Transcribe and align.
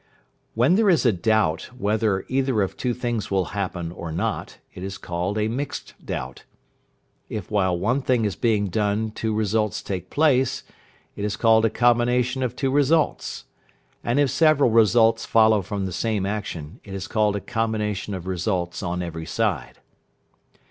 When 0.55 0.77
there 0.77 0.89
is 0.89 1.05
a 1.05 1.11
doubt 1.11 1.69
whether 1.77 2.25
either 2.27 2.63
of 2.63 2.75
two 2.75 2.95
things 2.95 3.29
will 3.29 3.45
happen 3.53 3.91
or 3.91 4.11
not, 4.11 4.57
it 4.73 4.81
is 4.81 4.97
called 4.97 5.37
a 5.37 5.47
mixed 5.47 5.93
doubt. 6.03 6.43
If 7.29 7.51
while 7.51 7.77
one 7.77 8.01
thing 8.01 8.25
is 8.25 8.35
being 8.35 8.69
done 8.69 9.11
two 9.11 9.31
results 9.31 9.83
take 9.83 10.09
place, 10.09 10.63
it 11.15 11.23
is 11.23 11.35
called 11.37 11.65
a 11.65 11.69
combination 11.69 12.41
of 12.41 12.55
two 12.55 12.71
results, 12.71 13.45
and 14.03 14.19
if 14.19 14.31
several 14.31 14.71
results 14.71 15.23
follow 15.23 15.61
from 15.61 15.85
the 15.85 15.93
same 15.93 16.25
action, 16.25 16.79
it 16.83 16.95
is 16.95 17.05
called 17.07 17.35
a 17.35 17.39
combination 17.39 18.15
of 18.15 18.25
results 18.25 18.81
on 18.81 19.03
every 19.03 19.27
side. 19.27 19.81